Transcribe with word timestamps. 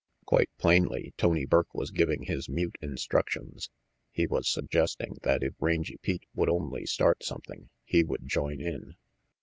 Quite 0.25 0.49
plainly, 0.57 1.13
Tony 1.15 1.45
Burke 1.45 1.75
was 1.75 1.91
giving 1.91 2.23
his 2.23 2.49
mute 2.49 2.75
instructions. 2.81 3.69
He 4.11 4.25
was 4.25 4.49
suggesting 4.49 5.17
that 5.21 5.43
if 5.43 5.53
Rangy 5.59 5.97
Pete 5.97 6.25
would 6.33 6.49
only 6.49 6.87
start 6.87 7.23
something, 7.23 7.69
he 7.83 8.03
would 8.03 8.27
join 8.27 8.59
in. 8.59 8.95